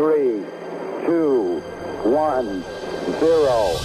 3, 0.00 0.46
2, 1.04 1.62
1, 2.04 2.62
0. 3.18 3.80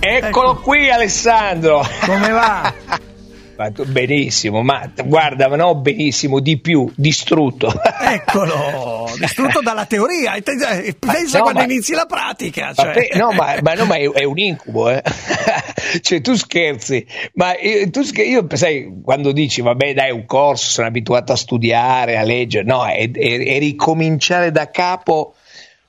Eccolo 0.00 0.54
qui 0.54 0.88
Alessandro. 0.88 1.86
Come 2.06 2.30
va? 2.30 2.72
Ma 3.58 3.70
Benissimo, 3.70 4.62
ma 4.62 4.88
guarda, 5.04 5.48
ma 5.48 5.56
no 5.56 5.74
benissimo, 5.74 6.38
di 6.38 6.58
più, 6.60 6.88
distrutto. 6.94 7.72
Eccolo, 8.00 9.10
distrutto 9.18 9.60
dalla 9.60 9.84
teoria. 9.84 10.40
Te- 10.40 10.94
Pensa 10.96 11.38
no, 11.38 11.42
quando 11.42 11.58
ma- 11.60 11.64
inizi 11.64 11.92
la 11.92 12.06
pratica. 12.06 12.66
Ma, 12.76 12.82
Cioè. 12.84 12.92
pe- 12.92 13.10
no, 13.18 13.32
ma, 13.32 13.56
ma 13.60 13.74
no, 13.74 13.84
ma 13.86 13.96
è, 13.96 14.08
è 14.10 14.22
un 14.22 14.38
incubo, 14.38 14.88
eh. 14.90 15.02
cioè 16.02 16.20
tu 16.20 16.34
scherzi, 16.36 17.04
ma 17.34 17.56
eh, 17.56 17.90
tu 17.90 18.02
scher- 18.04 18.28
io 18.28 18.46
sai, 18.52 19.00
quando 19.02 19.32
dici 19.32 19.60
vabbè 19.60 19.92
dai 19.92 20.12
un 20.12 20.24
corso, 20.24 20.70
sono 20.70 20.86
abituato 20.86 21.32
a 21.32 21.36
studiare, 21.36 22.16
a 22.16 22.22
leggere, 22.22 22.64
no, 22.64 22.84
è, 22.86 23.10
è- 23.10 23.44
è 23.44 23.58
ricominciare 23.58 24.52
da 24.52 24.70
capo 24.70 25.34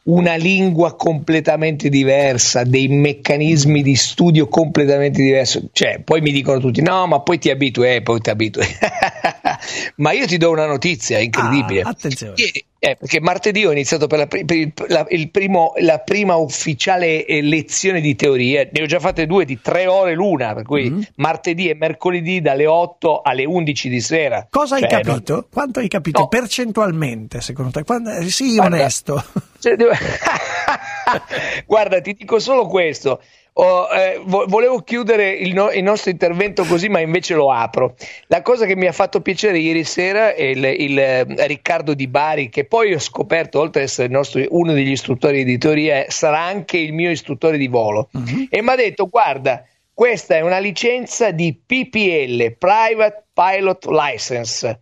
una 0.04 0.36
lingua 0.36 0.96
completamente 0.96 1.90
diversa, 1.90 2.64
dei 2.64 2.88
meccanismi 2.88 3.82
di 3.82 3.96
studio 3.96 4.48
completamente 4.48 5.22
diversi. 5.22 5.70
Cioè, 5.72 6.02
poi 6.04 6.22
mi 6.22 6.32
dicono 6.32 6.60
tutti: 6.60 6.82
no, 6.82 7.06
ma 7.08 7.20
poi 7.22 7.38
ti 7.38 7.50
abitui, 7.50 7.96
eh, 7.96 8.02
poi 8.02 8.20
ti 8.20 8.30
abitui. 8.30 8.66
ma 9.98 10.12
io 10.12 10.26
ti 10.26 10.38
do 10.38 10.52
una 10.52 10.66
notizia 10.66 11.20
incredibile. 11.20 11.82
Ah, 11.82 11.90
attenzione. 11.90 12.34
Ieri- 12.36 12.66
eh, 12.80 12.96
perché 12.96 13.20
martedì 13.20 13.66
ho 13.66 13.72
iniziato 13.72 14.08
per 14.08 14.20
la, 14.20 14.28
per 14.28 14.46
la- 14.88 15.06
primo- 15.32 15.74
la 15.80 16.00
prima 16.00 16.36
ufficiale 16.36 17.26
lezione 17.42 18.00
di 18.02 18.16
teoria, 18.16 18.68
ne 18.72 18.82
ho 18.82 18.86
già 18.86 19.00
fatte 19.00 19.26
due 19.26 19.44
di 19.46 19.60
tre 19.62 19.86
ore 19.88 20.14
l'una, 20.14 20.54
per 20.54 20.64
cui 20.64 20.90
Mm. 20.90 21.02
martedì 21.16 21.68
e 21.70 21.76
mercoledì 21.76 22.42
dalle 22.42 22.66
8 22.66 23.22
alle 23.22 23.46
11 23.46 23.90
di 23.90 24.00
sera. 24.00 24.48
Cosa 24.50 24.76
hai 24.76 24.82
Cioè, 24.82 25.02
capito? 25.02 25.48
Quanto 25.52 25.80
hai 25.80 25.88
capito 25.88 26.20
No. 26.22 26.28
percentualmente, 26.28 27.42
secondo 27.42 27.72
te? 27.72 27.84
Quando- 27.84 28.12
Sii 28.28 28.56
Guarda, 28.56 28.76
onesto. 28.78 29.24
Cioè, 29.60 29.76
devo- 29.76 29.92
Guarda, 31.66 32.02
ti 32.02 32.14
dico 32.14 32.40
solo 32.40 32.68
questo. 32.68 33.22
Ho, 33.62 33.88
eh, 33.92 34.22
vo- 34.24 34.46
volevo 34.48 34.80
chiudere 34.84 35.32
il, 35.32 35.54
no- 35.54 35.70
il 35.72 35.84
nostro 35.84 36.12
intervento 36.12 36.64
così, 36.64 36.88
ma 36.88 37.02
invece 37.02 37.34
lo 37.36 37.52
apro. 37.52 37.96
La 38.28 38.42
cosa 38.42 38.66
che 38.66 38.76
mi 38.78 38.88
ha 38.88 38.94
fatto 38.94 39.20
piacere 39.20 39.58
ieri 39.60 39.84
sera 39.84 40.34
è 40.34 40.44
il, 40.44 40.64
il, 40.64 40.98
eh, 40.98 41.26
Riccardo 41.46 41.94
Di 41.94 42.08
Bari, 42.08 42.48
che 42.48 42.64
poi 42.64 42.94
ho 42.94 43.00
scoperto, 43.00 43.60
oltre 43.60 43.82
ad 43.82 43.88
essere 43.88 44.08
nostro- 44.08 44.46
uno 44.50 44.72
degli 44.72 44.92
istruttori 44.92 45.44
di 45.44 45.58
teoria, 45.58 46.06
sarà 46.08 46.40
anche 46.40 46.78
il 46.78 46.94
mio 46.94 47.10
istruttore 47.12 47.58
di 47.58 47.68
volo. 47.68 48.08
Mhm. 48.14 48.48
E 48.50 48.62
mi 48.62 48.70
ha 48.70 48.76
detto: 48.76 49.08
Guarda, 49.08 49.66
questa 49.94 50.36
è 50.38 50.42
una 50.42 50.60
licenza 50.60 51.32
di 51.32 51.54
PPL, 51.66 52.56
Private 52.58 53.26
Pilot 53.34 53.86
License. 53.88 54.80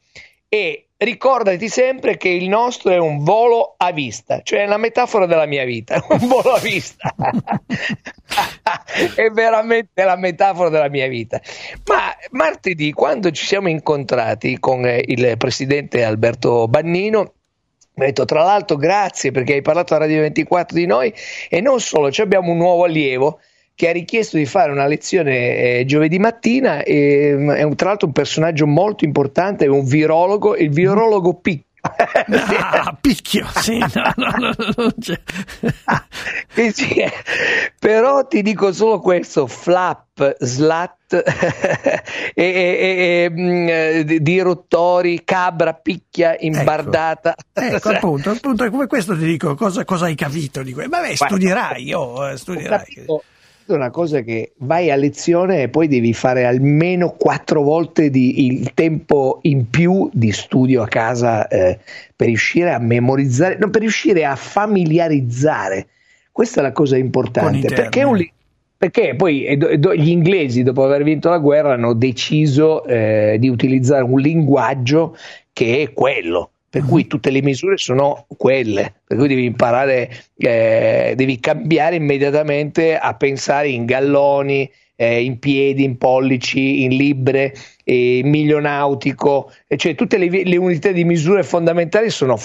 E 0.47 0.86
ricordati 0.97 1.69
sempre 1.69 2.17
che 2.17 2.29
il 2.29 2.49
nostro 2.49 2.91
è 2.91 2.97
un 2.97 3.23
volo 3.23 3.75
a 3.77 3.91
vista, 3.91 4.41
cioè 4.41 4.63
è 4.63 4.65
la 4.65 4.77
metafora 4.77 5.25
della 5.25 5.45
mia 5.45 5.63
vita, 5.63 6.03
un 6.09 6.27
volo 6.27 6.53
a 6.53 6.59
vista. 6.59 7.13
è 9.15 9.29
veramente 9.29 10.03
la 10.03 10.15
metafora 10.15 10.69
della 10.69 10.89
mia 10.89 11.07
vita. 11.07 11.39
Ma 11.85 12.15
martedì, 12.31 12.91
quando 12.93 13.31
ci 13.31 13.45
siamo 13.45 13.69
incontrati 13.69 14.59
con 14.59 14.85
eh, 14.85 15.03
il 15.05 15.35
presidente 15.37 16.03
Alberto 16.03 16.67
Bannino, 16.67 17.33
mi 17.93 18.03
ha 18.03 18.07
detto 18.07 18.25
tra 18.25 18.43
l'altro 18.43 18.77
grazie 18.77 19.31
perché 19.31 19.53
hai 19.53 19.61
parlato 19.61 19.95
a 19.95 19.97
Radio 19.97 20.21
24 20.21 20.77
di 20.77 20.85
noi 20.85 21.13
e 21.49 21.61
non 21.61 21.79
solo, 21.79 22.11
ci 22.11 22.21
abbiamo 22.21 22.51
un 22.51 22.57
nuovo 22.57 22.83
allievo 22.83 23.39
che 23.77 23.89
ha 23.89 23.91
richiesto 23.91 24.37
di 24.37 24.47
fare 24.47 24.71
una 24.71 24.87
lezione 24.87 25.77
eh, 25.77 25.83
giovedì 25.85 26.17
mattina 26.17 26.81
e 26.81 27.31
mm, 27.37 27.51
è 27.51 27.61
un- 27.61 27.75
tra 27.75 27.89
l'altro 27.89 28.07
un 28.07 28.13
personaggio 28.13 28.65
molto 28.65 29.05
importante, 29.05 29.65
è 29.65 29.67
un 29.67 29.85
virologo, 29.85 30.55
il 30.57 30.71
virologo 30.71 31.35
Pic. 31.35 31.61
Ah, 32.27 32.97
picchio, 32.99 33.45
sì, 33.61 33.77
no, 33.77 34.11
no, 34.15 34.31
no, 34.75 34.91
c'è. 34.99 35.17
Sì, 36.73 36.93
eh. 36.95 37.11
Però 37.79 38.25
ti 38.25 38.41
dico 38.41 38.73
solo 38.73 38.99
questo: 38.99 39.45
flap, 39.47 40.35
slat 40.39 40.95
e, 42.33 42.43
e- 42.43 43.23
e- 43.23 43.29
mm, 43.29 43.67
eh, 43.69 44.19
di- 44.21 44.39
rottori, 44.39 45.23
cabra, 45.23 45.73
picchia, 45.75 46.35
imbardata. 46.39 47.35
Ecco, 47.53 47.89
appunto, 47.89 48.31
appunto, 48.31 48.63
è 48.65 48.69
come 48.69 48.87
questo 48.87 49.15
ti 49.15 49.23
dico, 49.23 49.55
cosa, 49.55 49.85
cosa 49.85 50.05
hai 50.05 50.15
capito 50.15 50.63
di 50.63 50.73
questo? 50.73 50.89
Vabbè, 50.89 51.15
studierai, 51.15 51.93
oh, 51.93 52.27
eh, 52.27 52.33
Ho 52.33 52.37
studierai. 52.37 52.79
capito. 52.79 53.23
È 53.67 53.73
una 53.73 53.89
cosa 53.89 54.21
che 54.21 54.53
vai 54.59 54.89
a 54.91 54.95
lezione 54.95 55.63
e 55.63 55.67
poi 55.67 55.89
devi 55.89 56.13
fare 56.13 56.45
almeno 56.45 57.11
quattro 57.17 57.63
volte 57.63 58.09
di- 58.09 58.45
il 58.45 58.73
tempo 58.73 59.39
in 59.41 59.69
più 59.69 60.09
di 60.13 60.31
studio 60.31 60.83
a 60.83 60.87
casa 60.87 61.47
eh, 61.49 61.77
per 62.15 62.27
riuscire 62.27 62.71
a 62.71 62.79
memorizzare, 62.79 63.57
no, 63.59 63.69
per 63.69 63.81
riuscire 63.81 64.23
a 64.23 64.37
familiarizzare. 64.37 65.87
Questa 66.31 66.61
è 66.61 66.63
la 66.63 66.71
cosa 66.71 66.95
importante. 66.95 67.67
Perché, 67.67 68.03
un 68.03 68.25
perché 68.77 69.15
poi 69.15 69.43
eh, 69.43 69.57
do- 69.57 69.93
gli 69.93 70.09
inglesi, 70.09 70.63
dopo 70.63 70.85
aver 70.85 71.03
vinto 71.03 71.29
la 71.29 71.39
guerra, 71.39 71.73
hanno 71.73 71.93
deciso 71.93 72.85
eh, 72.85 73.35
di 73.37 73.49
utilizzare 73.49 74.03
un 74.03 74.19
linguaggio 74.19 75.17
che 75.51 75.81
è 75.81 75.91
quello. 75.91 76.51
Per 76.69 76.83
cui 76.83 77.07
tutte 77.07 77.29
le 77.29 77.41
misure 77.41 77.77
sono 77.77 78.25
quelle, 78.35 78.93
per 79.05 79.17
cui 79.17 79.27
devi 79.27 79.45
imparare, 79.45 80.09
eh, 80.35 81.13
devi 81.15 81.39
cambiare 81.39 81.95
immediatamente 81.95 82.97
a 82.97 83.15
pensare 83.15 83.69
in 83.69 83.85
galloni, 83.85 84.69
eh, 84.95 85.23
in 85.23 85.39
piedi, 85.39 85.83
in 85.83 85.97
pollici, 85.97 86.83
in 86.83 86.89
libbre, 86.89 87.53
eh, 87.89 88.19
milionautico, 88.25 89.49
cioè 89.77 89.95
tutte 89.95 90.17
le, 90.17 90.43
le 90.43 90.57
unità 90.57 90.91
di 90.91 91.05
misure 91.05 91.43
fondamentali 91.43 92.09
sono 92.09 92.37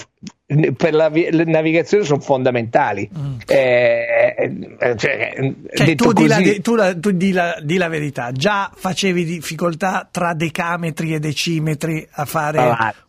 per 0.76 0.92
la, 0.92 1.08
vi- 1.08 1.30
la 1.30 1.44
navigazione 1.44 2.04
sono 2.04 2.20
fondamentali. 2.20 3.08
Mm. 3.16 3.34
Eh, 3.47 4.06
eh, 4.36 4.97
cioè, 4.97 5.32
Cioè, 5.72 5.86
detto 5.86 6.04
tu, 6.08 6.12
di 6.12 6.26
la, 6.26 6.36
così- 6.36 6.52
di- 6.52 6.60
tu 6.60 6.75
la- 6.75 6.94
tu 6.94 7.10
di 7.12 7.32
la- 7.32 7.58
di 7.62 7.76
la 7.78 7.88
verità, 7.88 8.32
già 8.32 8.70
facevi 8.75 9.25
difficoltà 9.25 10.06
tra 10.10 10.34
decametri 10.34 11.14
e 11.14 11.19
decimetri 11.20 12.06
a 12.10 12.25
fare... 12.26 12.58
Ah, 12.58 12.94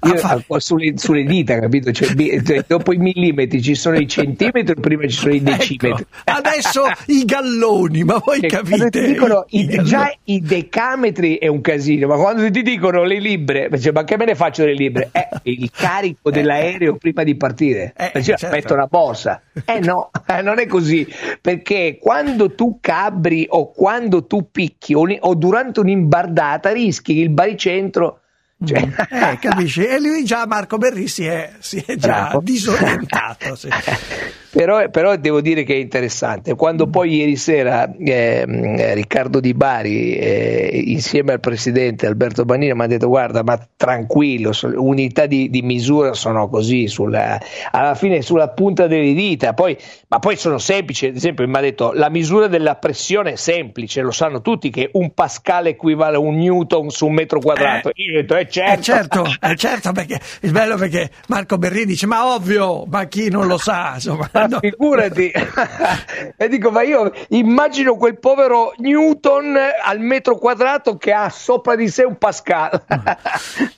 a 0.00 0.08
Io 0.08 0.16
fare- 0.16 0.44
sulle, 0.56 0.94
sulle 0.96 1.22
dita, 1.24 1.58
capito? 1.60 1.92
Cioè, 1.92 2.08
cioè, 2.42 2.64
dopo 2.66 2.92
i 2.92 2.96
millimetri 2.96 3.62
ci 3.62 3.76
sono 3.76 3.96
i 3.96 4.08
centimetri, 4.08 4.74
prima 4.74 5.02
ci 5.06 5.10
sono 5.16 5.32
i 5.34 5.38
Ecco, 5.46 5.56
decimetri. 5.56 6.04
adesso 6.24 6.82
i 7.06 7.24
galloni, 7.24 8.02
ma 8.02 8.20
voi 8.24 8.40
Cioè, 8.40 8.48
capite? 8.48 8.98
i- 9.50 9.68
I 9.70 9.84
già 9.84 10.12
i 10.24 10.40
decametri 10.40 11.29
è 11.38 11.46
un 11.46 11.60
casino, 11.60 12.06
ma 12.06 12.16
quando 12.16 12.50
ti 12.50 12.62
dicono 12.62 13.02
le 13.04 13.18
libbre, 13.18 13.68
cioè, 13.80 13.92
ma 13.92 14.04
che 14.04 14.16
me 14.16 14.24
ne 14.24 14.34
faccio 14.34 14.62
delle 14.62 14.74
libbre? 14.74 15.10
Eh, 15.20 15.28
il 15.52 15.70
carico 15.70 16.30
dell'aereo 16.30 16.96
prima 16.96 17.22
di 17.22 17.34
partire, 17.36 17.92
Eh, 17.96 18.10
Cioè, 18.22 18.36
certo. 18.36 18.48
metto 18.50 18.74
una 18.74 18.86
borsa. 18.86 19.40
Eh 19.64 19.80
no, 19.80 20.10
eh, 20.26 20.42
non 20.42 20.58
è 20.58 20.66
così, 20.66 21.06
perché 21.40 21.98
quando 22.00 22.54
tu 22.54 22.78
cabri 22.80 23.46
o 23.48 23.70
quando 23.72 24.26
tu 24.26 24.50
picchi 24.50 24.94
o, 24.94 25.06
o 25.20 25.34
durante 25.34 25.80
un'imbardata 25.80 26.70
rischi 26.72 27.18
il 27.18 27.30
baricentro... 27.30 28.20
Cioè, 28.62 28.78
Eh, 29.10 29.38
capisci? 29.40 29.86
E 29.86 29.98
lui 29.98 30.22
già, 30.22 30.46
Marco 30.46 30.76
Berri, 30.76 31.08
si 31.08 31.24
è, 31.24 31.50
si 31.60 31.82
è 31.86 31.94
già 31.96 32.08
Bravo. 32.28 32.40
disorientato. 32.42 33.56
sì. 33.56 33.68
Però, 34.52 34.88
però 34.90 35.14
devo 35.16 35.40
dire 35.40 35.62
che 35.62 35.74
è 35.74 35.76
interessante. 35.76 36.56
Quando 36.56 36.88
poi 36.88 37.16
ieri 37.16 37.36
sera 37.36 37.88
eh, 37.96 38.44
Riccardo 38.94 39.38
Di 39.38 39.54
Bari, 39.54 40.16
eh, 40.16 40.82
insieme 40.86 41.32
al 41.32 41.40
presidente 41.40 42.06
Alberto 42.06 42.44
Banini, 42.44 42.74
mi 42.74 42.82
ha 42.82 42.86
detto: 42.88 43.06
Guarda, 43.06 43.44
ma 43.44 43.58
tranquillo, 43.76 44.50
unità 44.74 45.26
di, 45.26 45.50
di 45.50 45.62
misura 45.62 46.14
sono 46.14 46.48
così, 46.48 46.88
sulla, 46.88 47.38
alla 47.70 47.94
fine 47.94 48.22
sulla 48.22 48.48
punta 48.48 48.88
delle 48.88 49.14
dita. 49.14 49.54
Poi, 49.54 49.76
ma 50.08 50.18
poi 50.18 50.36
sono 50.36 50.58
semplici. 50.58 51.06
Ad 51.06 51.14
esempio, 51.14 51.46
mi 51.46 51.56
ha 51.56 51.60
detto: 51.60 51.92
La 51.92 52.10
misura 52.10 52.48
della 52.48 52.74
pressione 52.74 53.32
è 53.32 53.36
semplice, 53.36 54.00
lo 54.00 54.10
sanno 54.10 54.40
tutti 54.40 54.70
che 54.70 54.90
un 54.94 55.14
Pascal 55.14 55.66
equivale 55.66 56.16
a 56.16 56.20
un 56.20 56.36
Newton 56.36 56.90
su 56.90 57.06
un 57.06 57.14
metro 57.14 57.38
quadrato. 57.38 57.92
Io 57.94 58.18
ho 58.18 58.20
detto: 58.22 58.36
Eh, 58.36 58.48
certo. 58.48 58.72
Eh 58.72 58.82
certo, 58.82 59.24
eh 59.40 59.56
certo, 59.56 59.92
perché 59.92 60.20
il 60.40 60.50
bello 60.50 60.76
perché 60.76 61.08
Marco 61.28 61.56
Berri 61.56 61.86
dice 61.86 62.06
ma 62.06 62.34
ovvio, 62.34 62.84
ma 62.86 63.04
chi 63.04 63.30
non 63.30 63.46
lo 63.46 63.56
sa, 63.56 63.92
insomma. 63.94 64.28
Ma 64.40 64.46
no. 64.46 64.58
figurati, 64.60 65.30
e 66.36 66.48
dico, 66.48 66.70
ma 66.70 66.82
io 66.82 67.12
immagino 67.28 67.96
quel 67.96 68.18
povero 68.18 68.72
Newton 68.78 69.56
al 69.84 70.00
metro 70.00 70.36
quadrato 70.36 70.96
che 70.96 71.12
ha 71.12 71.28
sopra 71.30 71.74
di 71.76 71.88
sé 71.88 72.04
un 72.04 72.16
Pascal. 72.16 72.82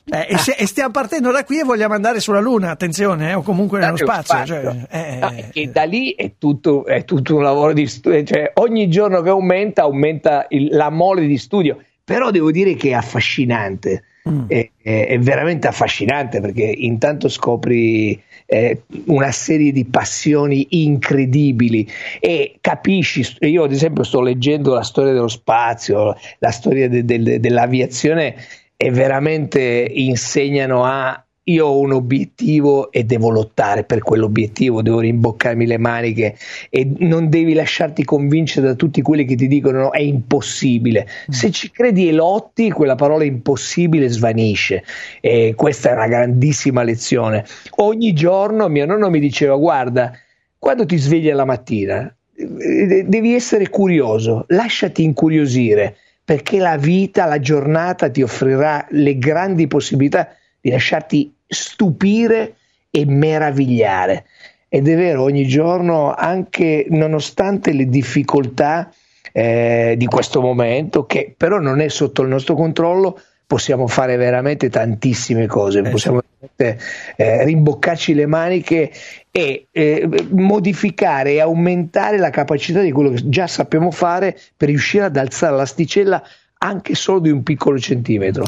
Eh, 0.05 0.26
e, 0.31 0.38
se- 0.38 0.56
e 0.59 0.67
stiamo 0.67 0.91
partendo 0.91 1.31
da 1.31 1.44
qui 1.44 1.61
e 1.61 1.64
vogliamo 1.64 1.94
andare 1.94 2.20
sulla 2.20 2.41
Luna, 2.41 2.70
attenzione, 2.70 3.31
eh, 3.31 3.35
o 3.35 3.43
comunque 3.43 3.79
nello 3.81 3.97
spazio. 3.97 4.44
cioè, 4.44 4.87
eh, 4.91 5.19
No, 5.20 5.31
e 5.31 5.49
che 5.50 5.70
da 5.70 5.85
lì 5.85 6.14
è 6.14 6.32
tutto, 6.38 6.85
è 6.87 7.05
tutto 7.05 7.37
un 7.37 7.43
lavoro 7.43 7.73
di 7.73 7.87
studio, 7.87 8.23
cioè 8.25 8.50
ogni 8.55 8.88
giorno 8.88 9.23
che 9.23 9.31
aumenta, 9.31 9.82
aumenta 9.82 10.47
il- 10.50 10.69
la 10.75 10.91
mole 10.91 11.26
di 11.26 11.38
studio. 11.38 11.79
Però 12.05 12.31
devo 12.31 12.50
dire 12.50 12.75
che 12.75 12.91
è 12.91 12.94
affascinante. 12.94 14.05
Mm. 14.28 14.48
è, 14.48 14.70
è, 14.82 15.19
veramente 15.19 15.69
affascinante 15.69 16.40
perché 16.40 16.62
intanto 16.62 17.28
scopri 17.28 18.20
eh, 18.46 18.82
una 19.06 19.32
serie 19.32 19.72
di 19.72 19.84
passioni 19.84 20.66
incredibili 20.70 21.88
e 22.20 22.56
capisci, 22.60 23.26
io 23.40 23.64
ad 23.64 23.72
esempio 23.72 24.02
sto 24.04 24.20
leggendo 24.20 24.74
la 24.74 24.82
storia 24.82 25.12
dello 25.12 25.28
spazio, 25.28 26.16
la 26.38 26.50
storia 26.50 26.88
de, 26.88 27.04
de, 27.04 27.40
dell'aviazione 27.40 28.34
e 28.76 28.90
veramente 28.90 29.60
insegnano 29.92 30.84
a 30.84 31.21
io 31.44 31.66
ho 31.66 31.78
un 31.78 31.92
obiettivo 31.92 32.92
e 32.92 33.02
devo 33.02 33.30
lottare 33.30 33.82
per 33.82 34.00
quell'obiettivo, 34.00 34.80
devo 34.80 35.00
rimboccarmi 35.00 35.66
le 35.66 35.78
maniche 35.78 36.36
e 36.70 36.88
non 36.98 37.28
devi 37.28 37.52
lasciarti 37.52 38.04
convincere 38.04 38.68
da 38.68 38.74
tutti 38.74 39.02
quelli 39.02 39.24
che 39.24 39.34
ti 39.34 39.48
dicono 39.48 39.80
no, 39.80 39.90
è 39.90 40.00
impossibile. 40.00 41.04
Mm. 41.04 41.32
Se 41.32 41.50
ci 41.50 41.70
credi 41.70 42.08
e 42.08 42.12
lotti, 42.12 42.70
quella 42.70 42.94
parola 42.94 43.24
impossibile 43.24 44.08
svanisce 44.08 44.84
e 45.20 45.54
questa 45.56 45.90
è 45.90 45.92
una 45.94 46.06
grandissima 46.06 46.84
lezione. 46.84 47.44
Ogni 47.76 48.12
giorno 48.12 48.68
mio 48.68 48.86
nonno 48.86 49.10
mi 49.10 49.18
diceva 49.18 49.56
guarda, 49.56 50.12
quando 50.58 50.86
ti 50.86 50.96
svegli 50.96 51.28
alla 51.28 51.44
mattina 51.44 52.14
eh, 52.36 53.04
devi 53.04 53.34
essere 53.34 53.68
curioso, 53.68 54.44
lasciati 54.48 55.02
incuriosire 55.02 55.96
perché 56.24 56.58
la 56.58 56.76
vita, 56.76 57.26
la 57.26 57.40
giornata 57.40 58.08
ti 58.08 58.22
offrirà 58.22 58.86
le 58.90 59.18
grandi 59.18 59.66
possibilità 59.66 60.36
di 60.62 60.70
lasciarti 60.70 61.35
stupire 61.47 62.55
e 62.88 63.05
meravigliare. 63.05 64.25
Ed 64.69 64.88
è 64.88 64.97
vero, 64.97 65.23
ogni 65.23 65.47
giorno, 65.47 66.14
anche 66.14 66.87
nonostante 66.88 67.73
le 67.73 67.88
difficoltà 67.88 68.91
eh, 69.32 69.94
di 69.99 70.06
questo 70.06 70.41
momento, 70.41 71.05
che 71.05 71.35
però 71.37 71.59
non 71.59 71.81
è 71.81 71.88
sotto 71.88 72.23
il 72.23 72.29
nostro 72.29 72.55
controllo, 72.55 73.20
possiamo 73.47 73.87
fare 73.87 74.17
veramente 74.17 74.70
tantissime 74.70 75.47
cose, 75.47 75.81
eh, 75.81 75.91
possiamo 75.91 76.23
eh, 76.56 77.44
rimboccarci 77.44 78.14
le 78.14 78.26
maniche 78.26 78.91
e 79.31 79.67
eh, 79.70 80.09
modificare 80.31 81.32
e 81.32 81.41
aumentare 81.41 82.17
la 82.17 82.31
capacità 82.31 82.81
di 82.81 82.93
quello 82.93 83.11
che 83.11 83.29
già 83.29 83.47
sappiamo 83.47 83.91
fare 83.91 84.38
per 84.56 84.69
riuscire 84.69 85.05
ad 85.05 85.17
alzare 85.17 85.56
l'asticella 85.56 86.23
anche 86.59 86.94
solo 86.94 87.19
di 87.19 87.31
un 87.31 87.43
piccolo 87.43 87.79
centimetro. 87.79 88.47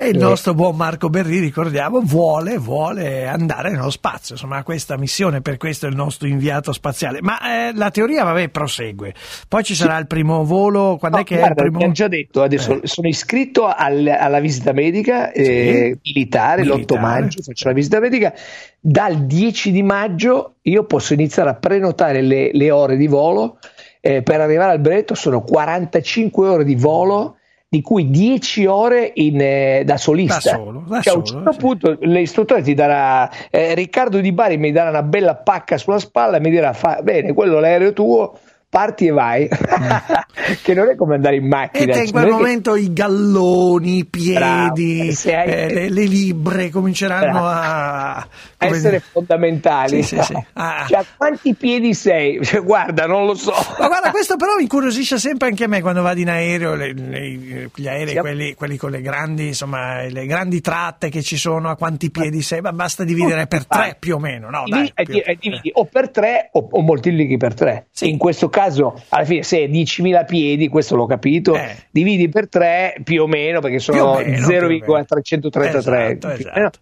E 0.00 0.10
il 0.10 0.18
nostro 0.18 0.54
buon 0.54 0.76
Marco 0.76 1.08
Berri, 1.08 1.40
ricordiamo, 1.40 2.00
vuole, 2.00 2.56
vuole 2.56 3.26
andare 3.26 3.72
nello 3.72 3.90
spazio, 3.90 4.36
insomma, 4.36 4.62
questa 4.62 4.96
missione, 4.96 5.40
per 5.40 5.56
questo 5.56 5.86
è 5.86 5.88
il 5.88 5.96
nostro 5.96 6.28
inviato 6.28 6.72
spaziale. 6.72 7.18
Ma 7.20 7.66
eh, 7.66 7.72
la 7.74 7.90
teoria, 7.90 8.22
vabbè, 8.22 8.48
prosegue. 8.50 9.12
Poi 9.48 9.64
ci 9.64 9.74
sarà 9.74 9.98
il 9.98 10.06
primo 10.06 10.44
volo, 10.44 10.98
quando 11.00 11.16
no, 11.16 11.22
è 11.24 11.26
che 11.26 11.38
guarda, 11.38 11.62
è 11.62 11.64
il 11.64 11.72
primo... 11.72 11.84
ho 11.84 11.92
già 11.92 12.06
detto, 12.06 12.42
adesso 12.42 12.80
eh. 12.80 12.86
sono 12.86 13.08
iscritto 13.08 13.66
al, 13.66 14.06
alla 14.06 14.38
visita 14.38 14.70
medica 14.70 15.32
eh, 15.32 15.42
sì. 15.44 16.12
militare, 16.14 16.62
militare, 16.62 16.84
l'8 16.84 17.00
maggio 17.00 17.42
faccio 17.42 17.66
la 17.66 17.74
visita 17.74 17.98
medica. 17.98 18.32
Dal 18.78 19.26
10 19.26 19.72
di 19.72 19.82
maggio 19.82 20.58
io 20.62 20.84
posso 20.84 21.12
iniziare 21.12 21.50
a 21.50 21.54
prenotare 21.54 22.22
le, 22.22 22.50
le 22.52 22.70
ore 22.70 22.96
di 22.96 23.08
volo. 23.08 23.58
Eh, 24.00 24.22
per 24.22 24.40
arrivare 24.40 24.70
al 24.70 24.78
brevetto 24.78 25.16
sono 25.16 25.42
45 25.42 26.48
ore 26.48 26.62
di 26.62 26.76
volo 26.76 27.37
di 27.70 27.82
cui 27.82 28.10
10 28.10 28.64
ore 28.64 29.10
in, 29.16 29.40
eh, 29.40 29.82
da 29.84 29.98
solista. 29.98 30.36
Da 30.36 30.56
solo, 30.56 30.84
da 30.88 31.00
cioè, 31.02 31.12
solo, 31.12 31.14
a 31.14 31.18
un 31.18 31.24
certo 31.24 31.52
sì. 31.52 31.58
punto 31.58 31.98
l'istruttore 32.00 32.62
ti 32.62 32.72
darà, 32.72 33.30
eh, 33.50 33.74
Riccardo 33.74 34.20
Di 34.20 34.32
Bari 34.32 34.56
mi 34.56 34.72
darà 34.72 34.88
una 34.88 35.02
bella 35.02 35.34
pacca 35.34 35.76
sulla 35.76 35.98
spalla 35.98 36.38
e 36.38 36.40
mi 36.40 36.50
dirà, 36.50 36.72
fa, 36.72 37.00
bene, 37.02 37.34
quello 37.34 37.58
è 37.58 37.60
l'aereo 37.60 37.92
tuo, 37.92 38.38
parti 38.70 39.06
e 39.06 39.10
vai, 39.10 39.48
che 40.62 40.74
non 40.74 40.90
è 40.90 40.94
come 40.94 41.14
andare 41.14 41.36
in 41.36 41.48
macchina. 41.48 41.94
E 41.94 42.04
in 42.04 42.10
quel 42.10 42.28
momento 42.28 42.72
che... 42.74 42.80
i 42.80 42.92
galloni, 42.92 43.98
i 43.98 44.04
piedi, 44.04 45.16
hai... 45.24 45.32
eh, 45.32 45.72
le, 45.72 45.88
le, 45.88 46.04
libre 46.04 46.68
cominceranno 46.68 47.40
Bravo. 47.40 47.46
a 47.46 48.28
essere 48.58 48.90
dire... 48.90 49.02
fondamentali. 49.10 50.02
Sì, 50.02 50.16
sì, 50.16 50.22
sì. 50.22 50.36
Ah. 50.58 50.86
Cioè, 50.88 51.04
quanti 51.16 51.54
piedi 51.54 51.94
sei? 51.94 52.44
Cioè, 52.44 52.62
guarda, 52.62 53.06
non 53.06 53.26
lo 53.26 53.34
so. 53.34 53.52
Ma 53.78 53.86
guarda, 53.86 54.10
questo 54.10 54.36
però 54.36 54.56
mi 54.56 54.62
incuriosisce 54.62 55.16
sempre 55.18 55.48
anche 55.48 55.64
a 55.64 55.68
me 55.68 55.80
quando 55.80 56.02
vado 56.02 56.18
in 56.18 56.28
aereo, 56.28 56.74
le, 56.74 56.92
le, 56.92 57.70
gli 57.74 57.86
aerei, 57.86 58.16
quelli, 58.16 58.54
quelli, 58.54 58.76
con 58.76 58.90
le 58.90 59.00
grandi, 59.00 59.48
insomma, 59.48 60.02
le 60.02 60.26
grandi 60.26 60.60
tratte 60.60 61.10
che 61.10 61.22
ci 61.22 61.36
sono, 61.36 61.70
a 61.70 61.76
quanti 61.76 62.10
piedi 62.10 62.42
sei? 62.42 62.60
Ma 62.60 62.72
basta 62.72 63.04
dividere 63.04 63.46
per 63.46 63.66
tre 63.66 63.96
più 63.98 64.16
o 64.16 64.18
meno, 64.18 64.50
no? 64.50 64.64
Dai, 64.66 64.92
dividi, 64.96 65.22
più... 65.22 65.36
dividi 65.38 65.70
o 65.74 65.84
per 65.84 66.10
tre 66.10 66.50
o, 66.52 66.68
o 66.70 66.80
moltiplichi 66.80 67.36
per 67.36 67.54
tre. 67.54 67.86
In 68.00 68.18
questo 68.18 68.48
caso 68.48 68.57
caso, 68.58 69.00
alla 69.10 69.24
fine, 69.24 69.42
se 69.44 69.64
è 69.64 69.68
10.000 69.68 70.26
piedi, 70.26 70.68
questo 70.68 70.96
l'ho 70.96 71.06
capito, 71.06 71.54
eh. 71.54 71.76
dividi 71.90 72.28
per 72.28 72.48
3 72.48 72.96
più 73.04 73.22
o 73.22 73.26
meno, 73.28 73.60
perché 73.60 73.78
sono 73.78 74.16
0,333. 74.16 76.06
Esatto, 76.06 76.28
esatto. 76.30 76.78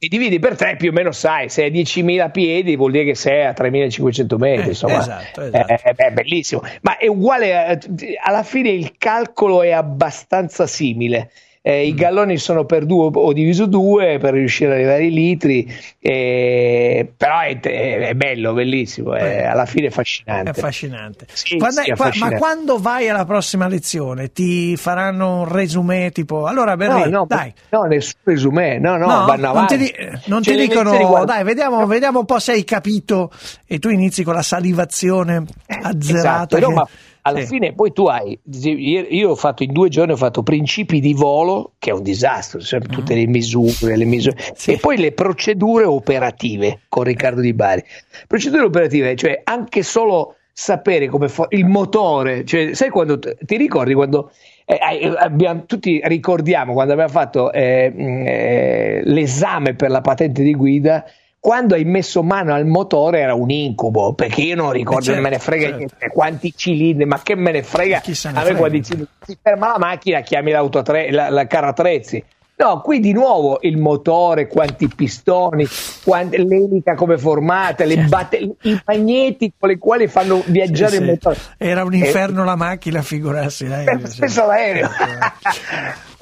E 0.00 0.06
dividi 0.08 0.38
per 0.38 0.56
3 0.56 0.76
più 0.76 0.90
o 0.90 0.92
meno 0.92 1.12
sai, 1.12 1.48
se 1.48 1.66
è 1.66 1.70
10.000 1.70 2.30
piedi 2.30 2.76
vuol 2.76 2.92
dire 2.92 3.04
che 3.04 3.14
sei 3.14 3.44
a 3.44 3.50
3.500 3.50 4.36
metri, 4.38 4.66
eh, 4.66 4.68
insomma, 4.68 5.00
esatto, 5.00 5.42
esatto. 5.42 5.72
Eh, 5.72 5.94
è 5.96 6.10
bellissimo. 6.12 6.62
Ma 6.80 6.96
è 6.96 7.08
uguale, 7.08 7.78
alla 8.22 8.42
fine 8.42 8.70
il 8.70 8.94
calcolo 8.96 9.62
è 9.62 9.72
abbastanza 9.72 10.66
simile 10.66 11.30
eh, 11.62 11.86
i 11.86 11.92
mm. 11.92 11.96
galloni 11.96 12.36
sono 12.38 12.64
per 12.64 12.86
due 12.86 13.10
o 13.12 13.32
diviso 13.32 13.66
due 13.66 14.18
per 14.18 14.34
riuscire 14.34 14.70
ad 14.70 14.76
arrivare 14.76 15.02
ai 15.02 15.12
litri, 15.12 15.72
eh, 15.98 17.12
però 17.16 17.40
è, 17.40 17.58
è, 17.60 18.14
bello, 18.14 18.52
bellissimo, 18.52 19.14
è, 19.14 19.44
alla 19.44 19.66
fine 19.66 19.86
è 19.86 19.88
affascinante. 19.88 20.50
È 20.50 20.52
affascinante. 20.52 21.26
Sì, 21.32 21.58
quando 21.58 21.82
sì, 21.82 21.90
affascinante. 21.90 22.34
Ma 22.34 22.40
quando 22.40 22.78
vai 22.78 23.08
alla 23.08 23.24
prossima 23.24 23.66
lezione 23.68 24.32
ti 24.32 24.76
faranno 24.76 25.40
un 25.40 25.48
resume 25.48 26.10
tipo, 26.12 26.46
allora 26.46 26.76
Berri, 26.76 27.10
no, 27.10 27.18
no, 27.18 27.26
dai. 27.28 27.52
No, 27.70 27.82
nessun 27.84 28.20
resume, 28.24 28.78
no, 28.78 28.96
no, 28.96 29.06
no 29.06 29.24
vanno 29.26 29.50
avanti. 29.50 29.76
Non 29.76 29.86
ti, 29.86 29.92
di, 29.92 30.20
non 30.26 30.42
ti 30.42 30.56
dicono, 30.56 31.24
dai, 31.24 31.44
vediamo, 31.44 31.86
vediamo 31.86 32.20
un 32.20 32.24
po' 32.24 32.38
se 32.38 32.52
hai 32.52 32.64
capito 32.64 33.30
e 33.66 33.78
tu 33.78 33.88
inizi 33.88 34.22
con 34.22 34.34
la 34.34 34.42
salivazione 34.42 35.44
eh, 35.66 35.78
azzerata. 35.82 36.56
Esatto, 36.56 36.68
che... 36.68 36.74
ma 36.74 36.88
alla 37.28 37.40
sì. 37.40 37.46
fine 37.46 37.72
poi 37.72 37.92
tu 37.92 38.06
hai, 38.06 38.38
io 38.50 39.30
ho 39.30 39.34
fatto 39.34 39.62
in 39.62 39.72
due 39.72 39.88
giorni, 39.88 40.12
ho 40.12 40.16
fatto 40.16 40.42
principi 40.42 41.00
di 41.00 41.14
volo, 41.14 41.72
che 41.78 41.90
è 41.90 41.92
un 41.92 42.02
disastro, 42.02 42.60
sempre 42.60 42.88
tutte 42.88 43.14
le 43.14 43.26
misure, 43.26 43.96
le 43.96 44.04
misure 44.04 44.36
sì. 44.54 44.72
e 44.72 44.78
poi 44.78 44.96
le 44.96 45.12
procedure 45.12 45.84
operative 45.84 46.80
con 46.88 47.04
Riccardo 47.04 47.40
Di 47.40 47.52
Bari. 47.52 47.84
Procedure 48.26 48.64
operative, 48.64 49.14
cioè 49.16 49.40
anche 49.44 49.82
solo 49.82 50.34
sapere 50.52 51.08
come 51.08 51.28
fa 51.28 51.46
il 51.50 51.66
motore, 51.66 52.44
cioè 52.44 52.74
sai 52.74 52.90
quando 52.90 53.18
ti 53.18 53.56
ricordi 53.56 53.94
quando 53.94 54.32
eh, 54.64 55.14
abbiamo, 55.16 55.64
tutti 55.66 56.00
ricordiamo 56.04 56.72
quando 56.72 56.94
abbiamo 56.94 57.12
fatto 57.12 57.52
eh, 57.52 57.92
eh, 57.96 59.00
l'esame 59.04 59.74
per 59.74 59.90
la 59.90 60.00
patente 60.00 60.42
di 60.42 60.54
guida 60.54 61.04
quando 61.40 61.74
hai 61.74 61.84
messo 61.84 62.22
mano 62.22 62.52
al 62.52 62.66
motore 62.66 63.20
era 63.20 63.34
un 63.34 63.50
incubo 63.50 64.12
perché 64.12 64.42
io 64.42 64.56
non 64.56 64.72
ricordo, 64.72 65.04
certo, 65.04 65.20
me 65.20 65.30
ne 65.30 65.38
frega 65.38 65.62
certo. 65.62 65.76
niente, 65.76 66.08
quanti 66.08 66.52
cilindri, 66.54 67.04
ma 67.04 67.20
che 67.22 67.36
me 67.36 67.52
ne 67.52 67.62
frega, 67.62 68.02
a 68.34 68.42
me 68.42 68.54
quando 68.54 68.82
si 68.82 69.38
ferma 69.40 69.68
la 69.68 69.78
macchina 69.78 70.20
chiami 70.20 70.50
l'auto 70.50 70.82
tre, 70.82 71.10
la, 71.10 71.30
la 71.30 71.46
carro 71.46 71.68
attrezzi. 71.68 72.22
No, 72.60 72.80
qui 72.80 72.98
di 72.98 73.12
nuovo 73.12 73.58
il 73.60 73.76
motore, 73.76 74.48
quanti 74.48 74.88
pistoni, 74.88 75.64
quanti, 76.02 76.44
l'elica 76.44 76.96
come 76.96 77.16
formata, 77.16 77.84
le 77.84 77.94
certo. 77.94 78.08
batte- 78.08 78.56
i 78.62 78.82
magneti 78.84 79.52
con 79.56 79.70
i 79.70 79.78
quali 79.78 80.08
fanno 80.08 80.42
viaggiare 80.44 80.96
sì, 80.96 80.96
il 80.96 81.04
motore. 81.04 81.38
Era 81.56 81.84
un 81.84 81.94
inferno 81.94 82.42
eh, 82.42 82.46
la 82.46 82.56
macchina, 82.56 83.00
figurarsi 83.00 83.68
l'aereo. 83.68 84.04
Spesso 84.10 84.44
l'aereo. 84.44 84.88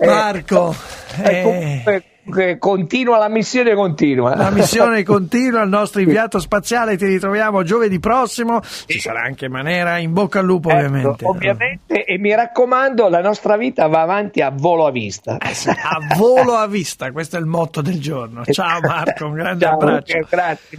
Marco, 0.04 0.74
eh, 1.22 1.82
eh, 1.86 2.02
continua 2.58 3.18
la 3.18 3.28
missione 3.28 3.74
continua. 3.74 4.34
La 4.34 4.50
missione 4.50 5.02
continua 5.04 5.62
il 5.62 5.68
nostro 5.68 6.00
inviato 6.00 6.38
spaziale 6.38 6.96
ti 6.96 7.06
ritroviamo 7.06 7.62
giovedì 7.62 7.98
prossimo. 7.98 8.60
Ci 8.62 8.98
sarà 8.98 9.22
anche 9.22 9.48
Manera 9.48 9.98
in 9.98 10.12
bocca 10.12 10.40
al 10.40 10.46
lupo 10.46 10.70
ecco, 10.70 10.78
ovviamente. 10.78 11.24
ovviamente 11.24 12.04
e 12.04 12.18
mi 12.18 12.34
raccomando 12.34 13.08
la 13.08 13.20
nostra 13.20 13.56
vita 13.56 13.86
va 13.86 14.00
avanti 14.00 14.40
a 14.40 14.50
volo 14.50 14.86
a 14.86 14.90
vista. 14.90 15.38
Eh 15.38 15.54
sì, 15.54 15.68
a 15.68 16.14
volo 16.16 16.54
a 16.54 16.66
vista 16.66 17.10
questo 17.12 17.36
è 17.36 17.40
il 17.40 17.46
motto 17.46 17.80
del 17.80 18.00
giorno. 18.00 18.44
Ciao 18.50 18.80
Marco 18.80 19.26
un 19.26 19.34
grande 19.34 19.64
ciao, 19.64 19.74
abbraccio. 19.74 20.26
Grazie 20.28 20.78